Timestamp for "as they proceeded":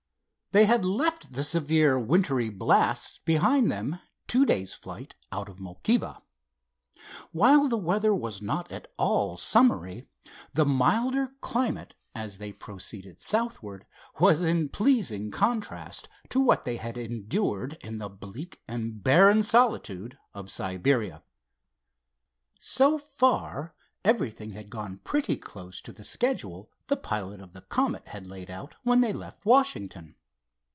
12.13-13.21